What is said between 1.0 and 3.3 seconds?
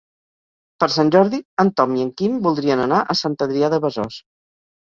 Jordi en Tom i en Quim voldrien anar a